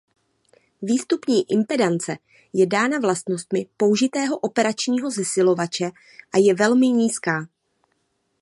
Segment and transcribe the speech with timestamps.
[0.81, 2.17] Výstupní impedance
[2.53, 5.85] je daná vlastnostmi použitého operačního zesilovače
[6.33, 7.47] a je velmi nízká.